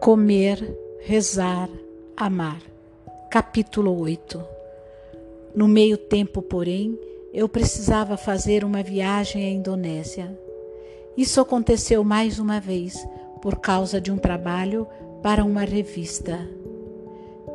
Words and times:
Comer, 0.00 0.78
rezar, 1.00 1.68
amar. 2.16 2.62
Capítulo 3.30 4.00
8 4.00 4.42
No 5.54 5.68
meio 5.68 5.98
tempo, 5.98 6.40
porém, 6.40 6.98
eu 7.34 7.46
precisava 7.46 8.16
fazer 8.16 8.64
uma 8.64 8.82
viagem 8.82 9.44
à 9.44 9.50
Indonésia. 9.50 10.34
Isso 11.18 11.38
aconteceu 11.38 12.02
mais 12.02 12.38
uma 12.38 12.58
vez 12.58 13.06
por 13.42 13.56
causa 13.56 14.00
de 14.00 14.10
um 14.10 14.16
trabalho 14.16 14.86
para 15.22 15.44
uma 15.44 15.64
revista. 15.64 16.48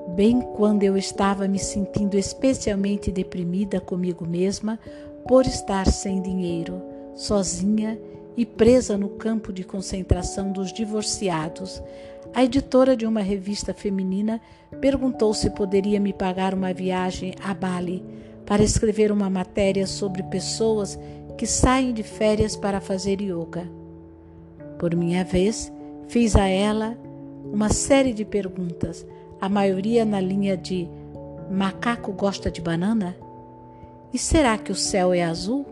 Bem 0.10 0.40
quando 0.40 0.84
eu 0.84 0.96
estava 0.96 1.48
me 1.48 1.58
sentindo 1.58 2.16
especialmente 2.16 3.12
deprimida 3.12 3.82
comigo 3.82 4.24
mesma 4.24 4.80
por 5.28 5.48
estar 5.48 5.88
sem 5.88 6.22
dinheiro, 6.22 6.80
sozinha 7.16 8.00
e 8.38 8.46
presa 8.46 8.98
no 8.98 9.10
campo 9.10 9.52
de 9.52 9.64
concentração 9.64 10.52
dos 10.52 10.72
divorciados, 10.72 11.82
a 12.36 12.44
editora 12.44 12.98
de 12.98 13.06
uma 13.06 13.22
revista 13.22 13.74
feminina 13.74 14.42
perguntou 14.82 15.34
se 15.34 15.50
poderia 15.52 16.02
me 16.02 16.12
pagar 16.12 16.54
uma 16.54 16.74
viagem 16.74 17.34
a 17.42 17.54
Bali 17.54 18.04
para 18.46 18.62
escrever 18.62 19.10
uma 19.10 19.30
matéria 19.30 19.88
sobre 19.88 20.22
pessoas 20.24 21.00
que 21.38 21.48
saem 21.48 21.94
de 21.94 22.04
férias 22.04 22.58
para 22.58 22.82
fazer 22.82 23.22
yoga. 23.22 23.66
Por 24.78 24.94
minha 24.98 25.24
vez, 25.24 25.72
fiz 26.10 26.36
a 26.36 26.46
ela 26.46 26.98
uma 27.54 27.70
série 27.70 28.14
de 28.14 28.26
perguntas, 28.26 29.08
a 29.40 29.48
maioria 29.48 30.04
na 30.04 30.20
linha 30.20 30.58
de: 30.58 30.90
macaco 31.50 32.12
gosta 32.12 32.52
de 32.52 32.60
banana? 32.60 33.16
E 34.14 34.18
será 34.18 34.58
que 34.58 34.74
o 34.74 34.76
céu 34.76 35.14
é 35.14 35.24
azul? 35.24 35.66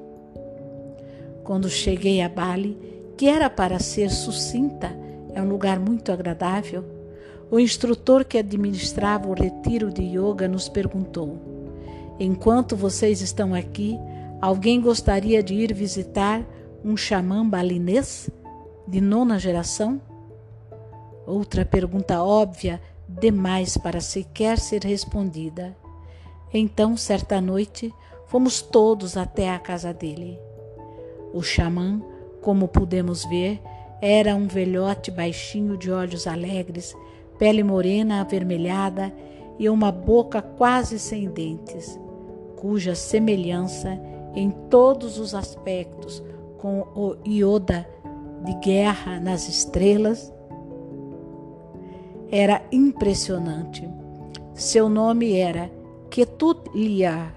Quando 1.44 1.70
cheguei 1.70 2.22
a 2.22 2.30
Bali, 2.30 2.77
que 3.17 3.27
era 3.27 3.50
para 3.50 3.80
ser 3.80 4.09
sucinta, 4.09 5.02
é 5.34 5.42
um 5.42 5.50
lugar 5.50 5.80
muito 5.80 6.12
agradável, 6.12 6.84
o 7.50 7.59
instrutor 7.59 8.26
que 8.26 8.38
administrava 8.38 9.28
o 9.28 9.34
retiro 9.34 9.92
de 9.92 10.02
yoga 10.02 10.48
nos 10.48 10.67
perguntou: 10.67 11.38
Enquanto 12.20 12.76
vocês 12.76 13.22
estão 13.22 13.54
aqui, 13.54 13.98
alguém 14.42 14.81
gostaria 14.81 15.44
de 15.44 15.54
ir 15.54 15.73
visitar 15.73 16.44
um 16.84 16.98
xamã 16.98 17.48
balinês 17.48 18.30
de 18.88 19.00
nona 19.00 19.39
geração? 19.39 20.02
Outra 21.26 21.64
pergunta 21.64 22.23
óbvia 22.23 22.81
demais 23.08 23.78
para 23.78 24.02
sequer 24.02 24.59
ser 24.59 24.84
respondida. 24.84 25.76
Então, 26.54 26.98
certa 26.98 27.39
noite, 27.39 27.94
fomos 28.26 28.61
todos 28.61 29.16
até 29.16 29.50
a 29.50 29.59
casa 29.59 29.94
dele. 29.94 30.39
O 31.34 31.42
xamã, 31.42 32.02
como 32.42 32.67
pudemos 32.67 33.26
ver, 33.26 33.61
era 34.05 34.35
um 34.35 34.47
velhote 34.47 35.09
baixinho 35.09 35.77
de 35.77 35.89
olhos 35.89 36.27
alegres, 36.27 36.93
pele 37.39 37.63
morena 37.63 38.19
avermelhada 38.19 39.13
e 39.57 39.69
uma 39.69 39.93
boca 39.93 40.41
quase 40.41 40.99
sem 40.99 41.29
dentes, 41.29 41.97
cuja 42.57 42.95
semelhança 42.95 43.97
em 44.35 44.51
todos 44.69 45.17
os 45.17 45.33
aspectos 45.33 46.21
com 46.57 46.81
o 46.93 47.15
Ioda 47.25 47.87
de 48.43 48.53
Guerra 48.55 49.21
nas 49.21 49.47
Estrelas 49.47 50.33
era 52.29 52.61
impressionante. 52.73 53.89
Seu 54.53 54.89
nome 54.89 55.33
era 55.33 55.71
Ketut 56.09 56.69
Liar. 56.75 57.33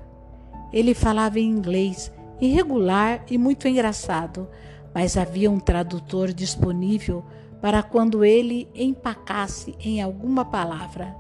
Ele 0.73 0.95
falava 0.95 1.39
em 1.39 1.49
inglês 1.49 2.11
irregular 2.41 3.25
e 3.31 3.39
muito 3.39 3.69
engraçado, 3.69 4.49
mas 4.97 5.19
havia 5.19 5.51
um 5.51 5.61
tradutor 5.61 6.33
disponível 6.33 7.23
para 7.61 7.83
quando 7.83 8.25
ele 8.25 8.67
empacasse 8.75 9.75
em 9.79 10.01
alguma 10.01 10.43
palavra. 10.43 11.15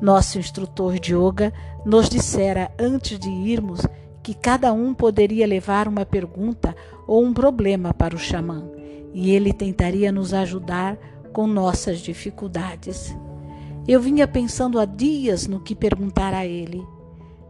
Nosso 0.00 0.38
instrutor 0.38 1.00
de 1.00 1.12
yoga 1.12 1.52
nos 1.84 2.08
dissera 2.08 2.70
antes 2.78 3.18
de 3.18 3.28
irmos 3.28 3.80
que 4.22 4.34
cada 4.34 4.72
um 4.72 4.94
poderia 4.94 5.48
levar 5.48 5.88
uma 5.88 6.06
pergunta 6.06 6.76
ou 7.08 7.24
um 7.24 7.34
problema 7.34 7.92
para 7.92 8.14
o 8.14 8.20
xamã 8.20 8.70
e 9.12 9.32
ele 9.32 9.52
tentaria 9.52 10.12
nos 10.12 10.32
ajudar 10.32 10.96
com 11.32 11.44
nossas 11.44 11.98
dificuldades. 11.98 13.16
Eu 13.88 14.00
vinha 14.00 14.28
pensando 14.28 14.78
há 14.78 14.84
dias 14.84 15.48
no 15.48 15.58
que 15.58 15.74
perguntar 15.74 16.32
a 16.32 16.46
ele. 16.46 16.86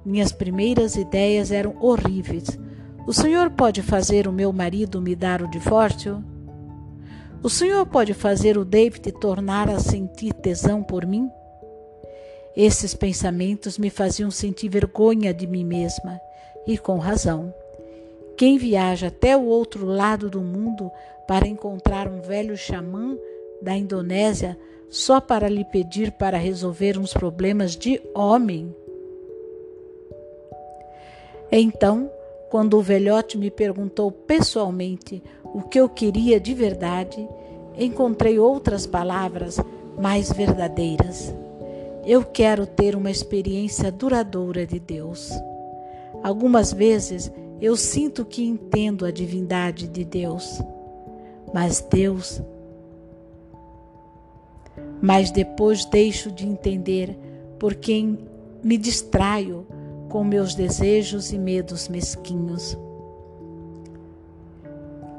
Minhas 0.02 0.32
primeiras 0.32 0.96
ideias 0.96 1.52
eram 1.52 1.76
horríveis, 1.78 2.58
o 3.06 3.12
senhor 3.12 3.50
pode 3.50 3.82
fazer 3.82 4.26
o 4.26 4.32
meu 4.32 4.52
marido 4.52 5.00
me 5.00 5.14
dar 5.14 5.40
o 5.40 5.48
divórcio? 5.48 6.24
O 7.40 7.48
senhor 7.48 7.86
pode 7.86 8.12
fazer 8.12 8.58
o 8.58 8.64
David 8.64 9.12
tornar 9.12 9.70
a 9.70 9.78
sentir 9.78 10.32
tesão 10.32 10.82
por 10.82 11.06
mim? 11.06 11.30
Esses 12.56 12.94
pensamentos 12.94 13.78
me 13.78 13.90
faziam 13.90 14.30
sentir 14.30 14.68
vergonha 14.68 15.32
de 15.32 15.46
mim 15.46 15.64
mesma, 15.64 16.20
e 16.66 16.76
com 16.76 16.98
razão. 16.98 17.54
Quem 18.36 18.58
viaja 18.58 19.06
até 19.06 19.36
o 19.36 19.44
outro 19.44 19.86
lado 19.86 20.28
do 20.28 20.40
mundo 20.40 20.90
para 21.28 21.46
encontrar 21.46 22.08
um 22.08 22.20
velho 22.20 22.56
xamã 22.56 23.16
da 23.62 23.76
Indonésia 23.76 24.58
só 24.90 25.20
para 25.20 25.48
lhe 25.48 25.64
pedir 25.64 26.10
para 26.12 26.38
resolver 26.38 26.98
uns 26.98 27.12
problemas 27.14 27.76
de 27.76 28.02
homem? 28.14 28.74
Então, 31.52 32.10
quando 32.50 32.78
o 32.78 32.82
velhote 32.82 33.36
me 33.36 33.50
perguntou 33.50 34.10
pessoalmente 34.10 35.22
o 35.44 35.62
que 35.62 35.80
eu 35.80 35.88
queria 35.88 36.38
de 36.38 36.54
verdade, 36.54 37.28
encontrei 37.76 38.38
outras 38.38 38.86
palavras 38.86 39.58
mais 39.98 40.32
verdadeiras. 40.32 41.34
Eu 42.04 42.24
quero 42.24 42.66
ter 42.66 42.94
uma 42.94 43.10
experiência 43.10 43.90
duradoura 43.90 44.66
de 44.66 44.78
Deus. 44.78 45.30
Algumas 46.22 46.72
vezes 46.72 47.30
eu 47.60 47.76
sinto 47.76 48.24
que 48.24 48.44
entendo 48.44 49.04
a 49.04 49.10
divindade 49.10 49.88
de 49.88 50.04
Deus, 50.04 50.62
mas 51.52 51.80
Deus. 51.80 52.40
Mas 55.00 55.30
depois 55.30 55.84
deixo 55.84 56.30
de 56.30 56.46
entender 56.46 57.18
porque 57.58 58.16
me 58.62 58.76
distraio 58.76 59.66
com 60.08 60.22
meus 60.24 60.54
desejos 60.54 61.32
e 61.32 61.38
medos 61.38 61.88
mesquinhos. 61.88 62.76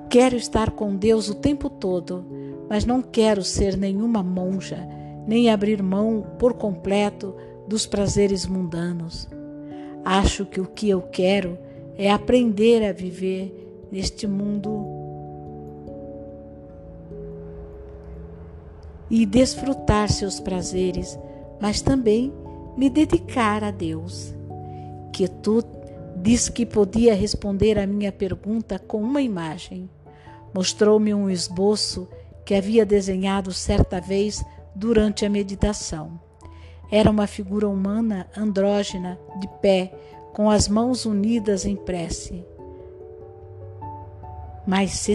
Quero 0.09 0.35
estar 0.35 0.71
com 0.71 0.95
Deus 0.95 1.29
o 1.29 1.35
tempo 1.35 1.69
todo, 1.69 2.25
mas 2.69 2.85
não 2.85 3.01
quero 3.01 3.43
ser 3.43 3.75
nenhuma 3.75 4.23
monja, 4.23 4.87
nem 5.27 5.49
abrir 5.49 5.83
mão 5.83 6.25
por 6.39 6.53
completo 6.53 7.35
dos 7.67 7.85
prazeres 7.85 8.45
mundanos. 8.45 9.27
Acho 10.05 10.45
que 10.45 10.61
o 10.61 10.65
que 10.65 10.89
eu 10.89 11.01
quero 11.01 11.57
é 11.97 12.09
aprender 12.09 12.87
a 12.87 12.93
viver 12.93 13.87
neste 13.91 14.25
mundo 14.25 14.85
e 19.09 19.25
desfrutar 19.25 20.09
seus 20.09 20.39
prazeres, 20.39 21.19
mas 21.59 21.81
também 21.81 22.33
me 22.77 22.89
dedicar 22.89 23.63
a 23.63 23.71
Deus 23.71 24.36
inquietude, 25.17 25.67
disse 26.15 26.51
que 26.51 26.65
podia 26.65 27.15
responder 27.15 27.79
à 27.79 27.87
minha 27.87 28.11
pergunta 28.11 28.77
com 28.77 29.01
uma 29.01 29.21
imagem. 29.21 29.89
Mostrou-me 30.53 31.13
um 31.13 31.29
esboço 31.29 32.07
que 32.45 32.53
havia 32.53 32.85
desenhado 32.85 33.51
certa 33.51 33.99
vez 33.99 34.45
durante 34.75 35.25
a 35.25 35.29
meditação. 35.29 36.19
Era 36.91 37.09
uma 37.09 37.27
figura 37.27 37.67
humana 37.67 38.27
andrógena, 38.37 39.19
de 39.39 39.47
pé, 39.61 39.91
com 40.33 40.49
as 40.49 40.67
mãos 40.67 41.05
unidas 41.05 41.65
em 41.65 41.75
prece. 41.75 42.45
Mas, 44.65 45.07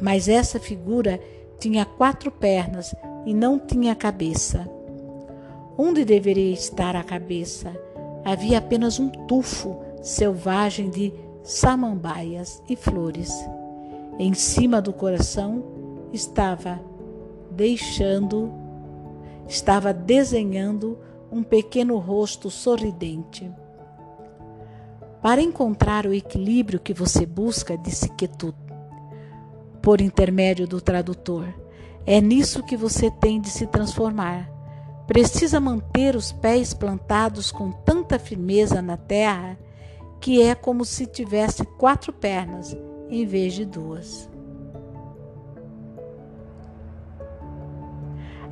mas 0.00 0.28
essa 0.28 0.58
figura 0.58 1.20
tinha 1.58 1.84
quatro 1.84 2.30
pernas 2.30 2.94
e 3.26 3.34
não 3.34 3.58
tinha 3.58 3.94
cabeça. 3.94 4.68
Onde 5.76 6.04
deveria 6.04 6.52
estar 6.52 6.96
a 6.96 7.02
cabeça? 7.02 7.83
Havia 8.24 8.58
apenas 8.58 8.98
um 8.98 9.08
tufo 9.08 9.76
selvagem 10.02 10.90
de 10.90 11.12
samambaias 11.42 12.62
e 12.68 12.74
flores. 12.74 13.32
Em 14.18 14.32
cima 14.32 14.80
do 14.80 14.92
coração 14.92 15.64
estava 16.12 16.80
deixando, 17.50 18.52
estava 19.48 19.92
desenhando 19.92 20.98
um 21.30 21.42
pequeno 21.42 21.98
rosto 21.98 22.50
sorridente. 22.50 23.50
Para 25.20 25.40
encontrar 25.40 26.06
o 26.06 26.12
equilíbrio 26.12 26.78
que 26.78 26.94
você 26.94 27.26
busca, 27.26 27.76
disse 27.76 28.08
Ketut, 28.10 28.56
por 29.82 30.00
intermédio 30.00 30.66
do 30.66 30.80
tradutor, 30.80 31.46
é 32.06 32.20
nisso 32.20 32.62
que 32.62 32.76
você 32.76 33.10
tem 33.10 33.40
de 33.40 33.48
se 33.48 33.66
transformar. 33.66 34.53
Precisa 35.06 35.60
manter 35.60 36.16
os 36.16 36.32
pés 36.32 36.72
plantados 36.72 37.52
com 37.52 37.70
tanta 37.70 38.18
firmeza 38.18 38.80
na 38.80 38.96
terra 38.96 39.58
que 40.20 40.40
é 40.40 40.54
como 40.54 40.84
se 40.84 41.04
tivesse 41.06 41.64
quatro 41.78 42.10
pernas 42.12 42.74
em 43.10 43.26
vez 43.26 43.52
de 43.52 43.66
duas. 43.66 44.28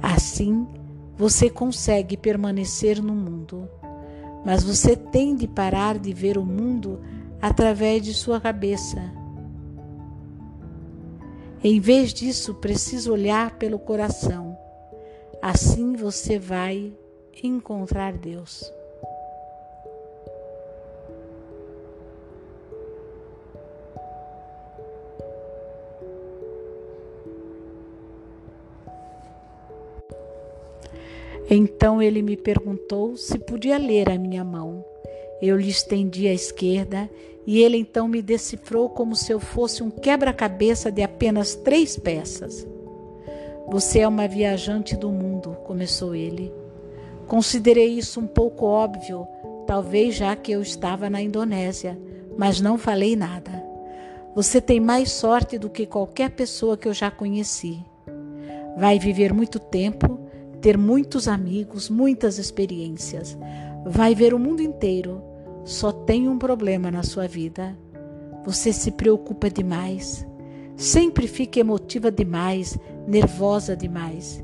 Assim, 0.02 0.66
você 1.16 1.48
consegue 1.48 2.16
permanecer 2.16 3.02
no 3.02 3.14
mundo, 3.14 3.68
mas 4.44 4.62
você 4.62 4.94
tem 4.94 5.34
de 5.34 5.48
parar 5.48 5.98
de 5.98 6.12
ver 6.12 6.36
o 6.36 6.44
mundo 6.44 7.00
através 7.40 8.02
de 8.02 8.12
sua 8.12 8.40
cabeça. 8.40 9.00
Em 11.64 11.80
vez 11.80 12.12
disso, 12.12 12.54
precisa 12.54 13.10
olhar 13.10 13.52
pelo 13.52 13.78
coração. 13.78 14.51
Assim 15.42 15.96
você 15.96 16.38
vai 16.38 16.92
encontrar 17.42 18.12
Deus. 18.12 18.72
Então 31.50 32.00
ele 32.00 32.22
me 32.22 32.36
perguntou 32.36 33.16
se 33.16 33.36
podia 33.36 33.76
ler 33.76 34.08
a 34.10 34.16
minha 34.16 34.44
mão. 34.44 34.84
Eu 35.42 35.56
lhe 35.56 35.68
estendi 35.68 36.28
a 36.28 36.32
esquerda 36.32 37.10
e 37.44 37.60
ele 37.60 37.76
então 37.76 38.06
me 38.06 38.22
decifrou 38.22 38.88
como 38.88 39.16
se 39.16 39.32
eu 39.32 39.40
fosse 39.40 39.82
um 39.82 39.90
quebra-cabeça 39.90 40.90
de 40.92 41.02
apenas 41.02 41.56
três 41.56 41.96
peças. 41.96 42.64
Você 43.68 44.00
é 44.00 44.08
uma 44.08 44.28
viajante 44.28 44.96
do 44.96 45.10
mundo, 45.10 45.56
começou 45.64 46.14
ele. 46.14 46.52
Considerei 47.26 47.98
isso 47.98 48.20
um 48.20 48.26
pouco 48.26 48.66
óbvio, 48.66 49.26
talvez 49.66 50.14
já 50.14 50.36
que 50.36 50.52
eu 50.52 50.60
estava 50.60 51.08
na 51.08 51.22
Indonésia, 51.22 51.98
mas 52.36 52.60
não 52.60 52.76
falei 52.76 53.16
nada. 53.16 53.62
Você 54.34 54.60
tem 54.60 54.80
mais 54.80 55.12
sorte 55.12 55.58
do 55.58 55.70
que 55.70 55.86
qualquer 55.86 56.30
pessoa 56.30 56.76
que 56.76 56.88
eu 56.88 56.94
já 56.94 57.10
conheci. 57.10 57.84
Vai 58.76 58.98
viver 58.98 59.32
muito 59.32 59.58
tempo 59.58 60.18
ter 60.62 60.78
muitos 60.78 61.26
amigos, 61.26 61.90
muitas 61.90 62.38
experiências. 62.38 63.36
Vai 63.84 64.14
ver 64.14 64.32
o 64.32 64.38
mundo 64.38 64.62
inteiro. 64.62 65.20
Só 65.64 65.90
tem 65.90 66.28
um 66.28 66.38
problema 66.38 66.90
na 66.90 67.02
sua 67.02 67.26
vida. 67.26 67.76
Você 68.44 68.72
se 68.72 68.92
preocupa 68.92 69.50
demais. 69.50 70.26
Sempre 70.76 71.26
fica 71.26 71.60
emotiva 71.60 72.10
demais, 72.10 72.78
nervosa 73.06 73.76
demais. 73.76 74.42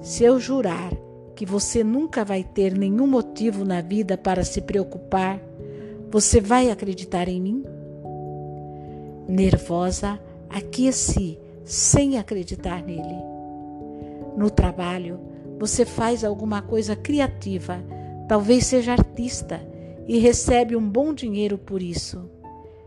Se 0.00 0.24
eu 0.24 0.38
jurar 0.38 0.92
que 1.34 1.44
você 1.44 1.82
nunca 1.82 2.24
vai 2.24 2.44
ter 2.44 2.76
nenhum 2.76 3.06
motivo 3.06 3.64
na 3.64 3.80
vida 3.80 4.16
para 4.16 4.44
se 4.44 4.60
preocupar, 4.60 5.40
você 6.10 6.40
vai 6.40 6.70
acreditar 6.70 7.28
em 7.28 7.40
mim? 7.40 7.64
Nervosa, 9.26 10.20
aqueci, 10.48 11.38
sem 11.64 12.18
acreditar 12.18 12.82
nele. 12.82 13.16
No 14.36 14.50
trabalho, 14.50 15.18
você 15.58 15.84
faz 15.84 16.24
alguma 16.24 16.62
coisa 16.62 16.94
criativa, 16.94 17.82
talvez 18.28 18.66
seja 18.66 18.92
artista 18.92 19.60
e 20.06 20.18
recebe 20.18 20.76
um 20.76 20.88
bom 20.88 21.14
dinheiro 21.14 21.56
por 21.56 21.82
isso. 21.82 22.28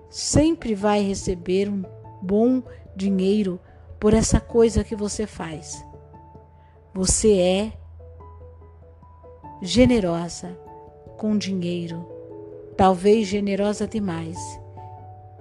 Sempre 0.09 0.75
vai 0.75 1.01
receber 1.01 1.69
um 1.69 1.83
bom 2.21 2.62
dinheiro 2.95 3.59
por 3.99 4.13
essa 4.13 4.39
coisa 4.39 4.83
que 4.83 4.95
você 4.95 5.25
faz. 5.25 5.85
Você 6.94 7.39
é 7.39 7.73
generosa 9.61 10.57
com 11.17 11.38
dinheiro, 11.38 12.05
talvez 12.75 13.27
generosa 13.27 13.88
demais. 13.88 14.38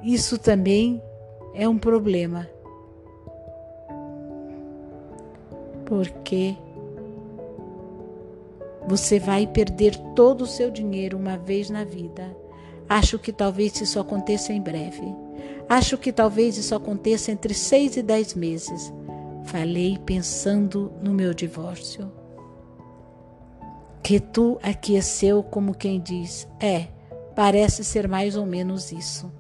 Isso 0.03 0.39
também 0.39 1.03
é 1.55 1.69
um 1.69 1.79
problema. 1.79 2.49
Porque 5.85 6.57
você 8.87 9.19
vai 9.19 9.47
perder 9.47 9.97
todo 10.15 10.43
o 10.43 10.47
seu 10.47 10.71
dinheiro 10.71 11.17
uma 11.17 11.37
vez 11.37 11.71
na 11.71 11.85
vida. 11.85 12.37
Acho 12.89 13.19
que 13.19 13.33
talvez 13.33 13.81
isso 13.81 13.99
aconteça 13.99 14.53
em 14.53 14.61
breve. 14.61 15.15
Acho 15.69 15.99
que 15.99 16.13
talvez 16.13 16.57
isso 16.57 16.75
aconteça 16.75 17.33
entre 17.33 17.53
seis 17.53 17.97
e 17.97 18.03
dez 18.03 18.35
meses. 18.35 18.93
Falei 19.45 19.99
pensando 20.05 20.93
no 21.03 21.13
meu 21.13 21.35
divórcio. 21.35 22.11
Que 24.03 24.21
tu 24.21 24.59
aqueceu 24.63 25.43
como 25.43 25.75
quem 25.75 26.01
diz: 26.01 26.49
É, 26.61 26.89
parece 27.35 27.83
ser 27.83 28.07
mais 28.07 28.37
ou 28.37 28.47
menos 28.47 28.93
isso. 28.93 29.33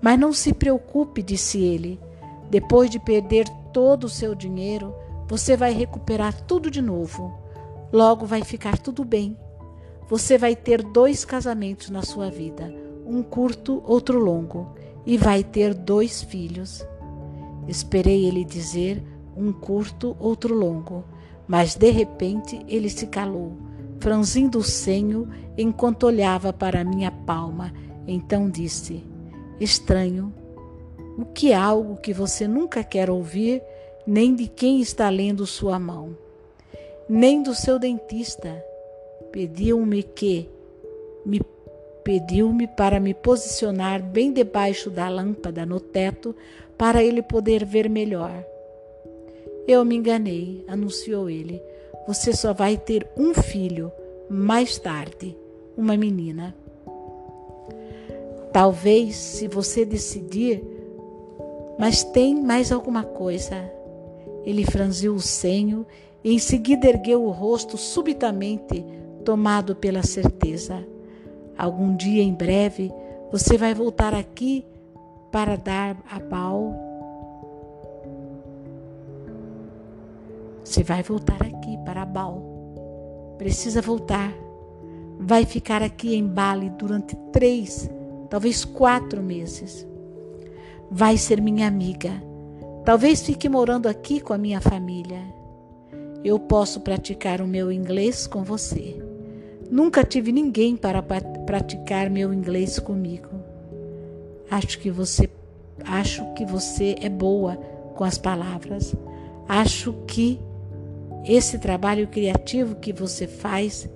Mas 0.00 0.18
não 0.18 0.32
se 0.32 0.54
preocupe, 0.54 1.22
disse 1.22 1.60
ele. 1.60 2.00
Depois 2.48 2.88
de 2.88 2.98
perder 2.98 3.46
todo 3.72 4.04
o 4.04 4.08
seu 4.08 4.34
dinheiro, 4.34 4.94
você 5.28 5.56
vai 5.56 5.72
recuperar 5.72 6.34
tudo 6.42 6.70
de 6.70 6.80
novo. 6.80 7.38
Logo 7.92 8.24
vai 8.24 8.42
ficar 8.42 8.78
tudo 8.78 9.04
bem. 9.04 9.36
Você 10.10 10.36
vai 10.36 10.56
ter 10.56 10.82
dois 10.82 11.24
casamentos 11.24 11.88
na 11.88 12.02
sua 12.02 12.28
vida, 12.28 12.74
um 13.06 13.22
curto, 13.22 13.80
outro 13.86 14.18
longo, 14.18 14.74
e 15.06 15.16
vai 15.16 15.44
ter 15.44 15.72
dois 15.72 16.20
filhos. 16.20 16.84
Esperei 17.68 18.26
ele 18.26 18.44
dizer 18.44 19.00
um 19.36 19.52
curto, 19.52 20.16
outro 20.18 20.52
longo, 20.52 21.04
mas 21.46 21.76
de 21.76 21.90
repente 21.90 22.60
ele 22.68 22.90
se 22.90 23.06
calou, 23.06 23.56
franzindo 24.00 24.58
o 24.58 24.64
senho 24.64 25.28
enquanto 25.56 26.04
olhava 26.04 26.52
para 26.52 26.82
minha 26.82 27.12
palma. 27.12 27.72
Então 28.04 28.50
disse: 28.50 29.06
Estranho, 29.60 30.34
o 31.16 31.24
que 31.24 31.52
é 31.52 31.56
algo 31.56 31.96
que 31.98 32.12
você 32.12 32.48
nunca 32.48 32.82
quer 32.82 33.08
ouvir, 33.08 33.62
nem 34.04 34.34
de 34.34 34.48
quem 34.48 34.80
está 34.80 35.08
lendo 35.08 35.46
sua 35.46 35.78
mão 35.78 36.16
nem 37.12 37.42
do 37.42 37.56
seu 37.56 37.76
dentista. 37.76 38.64
Pediu-me 39.32 40.02
que 40.02 40.48
me 41.24 41.40
pediu-me 42.02 42.66
para 42.66 42.98
me 42.98 43.12
posicionar 43.12 44.02
bem 44.02 44.32
debaixo 44.32 44.90
da 44.90 45.08
lâmpada 45.08 45.66
no 45.66 45.78
teto 45.78 46.34
para 46.76 47.04
ele 47.04 47.22
poder 47.22 47.64
ver 47.64 47.88
melhor. 47.90 48.44
Eu 49.68 49.84
me 49.84 49.96
enganei, 49.96 50.64
anunciou 50.66 51.28
ele. 51.28 51.62
Você 52.06 52.32
só 52.32 52.52
vai 52.52 52.76
ter 52.76 53.06
um 53.16 53.34
filho 53.34 53.92
mais 54.28 54.78
tarde, 54.78 55.36
uma 55.76 55.96
menina. 55.96 56.54
Talvez, 58.52 59.14
se 59.14 59.46
você 59.46 59.84
decidir, 59.84 60.64
mas 61.78 62.02
tem 62.02 62.34
mais 62.34 62.72
alguma 62.72 63.04
coisa. 63.04 63.70
Ele 64.44 64.64
franziu 64.64 65.14
o 65.14 65.20
senho 65.20 65.86
e 66.24 66.34
em 66.34 66.38
seguida 66.38 66.88
ergueu 66.88 67.24
o 67.24 67.30
rosto 67.30 67.76
subitamente, 67.76 68.84
tomado 69.20 69.74
pela 69.76 70.02
certeza. 70.02 70.86
Algum 71.56 71.94
dia 71.96 72.22
em 72.22 72.34
breve 72.34 72.92
você 73.30 73.56
vai 73.56 73.72
voltar 73.74 74.14
aqui 74.14 74.66
para 75.30 75.56
dar 75.56 75.96
a 76.10 76.18
Baal. 76.18 76.74
Você 80.64 80.82
vai 80.82 81.02
voltar 81.02 81.40
aqui 81.42 81.78
para 81.84 82.04
Baal. 82.04 82.42
Precisa 83.38 83.80
voltar. 83.80 84.32
Vai 85.18 85.44
ficar 85.44 85.82
aqui 85.82 86.16
em 86.16 86.26
Bali 86.26 86.70
durante 86.70 87.14
três, 87.30 87.90
talvez 88.28 88.64
quatro 88.64 89.22
meses. 89.22 89.86
Vai 90.90 91.16
ser 91.16 91.40
minha 91.40 91.68
amiga. 91.68 92.10
Talvez 92.84 93.22
fique 93.22 93.48
morando 93.48 93.86
aqui 93.86 94.20
com 94.20 94.32
a 94.32 94.38
minha 94.38 94.60
família. 94.60 95.22
Eu 96.24 96.38
posso 96.38 96.80
praticar 96.80 97.40
o 97.40 97.46
meu 97.46 97.70
inglês 97.70 98.26
com 98.26 98.42
você. 98.42 99.09
Nunca 99.70 100.02
tive 100.02 100.32
ninguém 100.32 100.76
para 100.76 101.00
praticar 101.00 102.10
meu 102.10 102.34
inglês 102.34 102.78
comigo. 102.78 103.28
Acho 104.50 104.78
que 104.80 104.90
você 104.90 105.30
acho 105.84 106.34
que 106.34 106.44
você 106.44 106.96
é 107.00 107.08
boa 107.08 107.56
com 107.94 108.02
as 108.02 108.18
palavras. 108.18 108.94
Acho 109.48 109.92
que 110.06 110.40
esse 111.24 111.58
trabalho 111.58 112.08
criativo 112.08 112.74
que 112.74 112.92
você 112.92 113.26
faz 113.26 113.88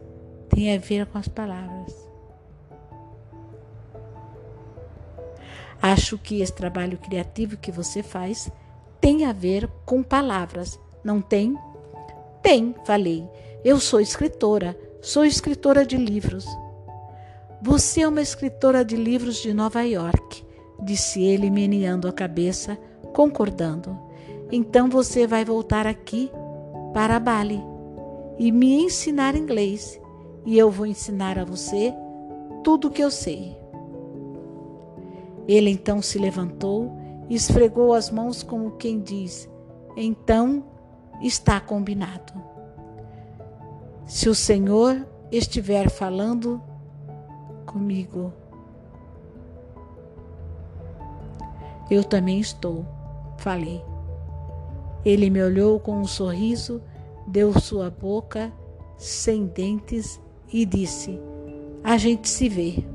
tem 0.48 0.74
a 0.74 0.78
ver 0.78 1.06
com 1.06 1.18
as 1.18 1.26
palavras. 1.26 1.92
Acho 5.82 6.16
que 6.16 6.40
esse 6.40 6.54
trabalho 6.54 6.98
criativo 6.98 7.56
que 7.56 7.72
você 7.72 8.02
faz 8.02 8.50
tem 9.00 9.26
a 9.26 9.32
ver 9.32 9.68
com 9.84 10.02
palavras, 10.02 10.78
não 11.02 11.20
tem? 11.20 11.58
Tem, 12.40 12.74
falei. 12.84 13.28
Eu 13.64 13.78
sou 13.78 14.00
escritora, 14.00 14.76
sou 15.04 15.22
escritora 15.22 15.84
de 15.84 15.98
livros. 15.98 16.46
Você 17.60 18.00
é 18.00 18.08
uma 18.08 18.22
escritora 18.22 18.82
de 18.82 18.96
livros 18.96 19.36
de 19.36 19.52
Nova 19.52 19.82
York, 19.82 20.42
disse 20.82 21.22
ele, 21.22 21.50
meneando 21.50 22.08
a 22.08 22.12
cabeça, 22.12 22.78
concordando. 23.12 23.98
Então 24.50 24.88
você 24.88 25.26
vai 25.26 25.44
voltar 25.44 25.86
aqui 25.86 26.30
para 26.94 27.20
Bali 27.20 27.62
e 28.38 28.50
me 28.50 28.82
ensinar 28.82 29.36
inglês, 29.36 30.00
e 30.46 30.56
eu 30.56 30.70
vou 30.70 30.86
ensinar 30.86 31.38
a 31.38 31.44
você 31.44 31.92
tudo 32.62 32.88
o 32.88 32.90
que 32.90 33.04
eu 33.04 33.10
sei. 33.10 33.54
Ele 35.46 35.68
então 35.68 36.00
se 36.00 36.18
levantou 36.18 36.90
e 37.28 37.34
esfregou 37.34 37.92
as 37.92 38.10
mãos 38.10 38.42
como 38.42 38.78
quem 38.78 39.02
diz: 39.02 39.50
Então 39.98 40.64
está 41.20 41.60
combinado. 41.60 42.53
Se 44.06 44.28
o 44.28 44.34
Senhor 44.34 45.06
estiver 45.32 45.90
falando 45.90 46.62
comigo, 47.64 48.32
eu 51.90 52.04
também 52.04 52.38
estou, 52.38 52.86
falei. 53.38 53.82
Ele 55.04 55.28
me 55.30 55.42
olhou 55.42 55.80
com 55.80 56.00
um 56.00 56.06
sorriso, 56.06 56.82
deu 57.26 57.58
sua 57.58 57.90
boca 57.90 58.52
sem 58.96 59.46
dentes 59.46 60.20
e 60.52 60.64
disse: 60.64 61.18
A 61.82 61.96
gente 61.96 62.28
se 62.28 62.48
vê. 62.48 62.93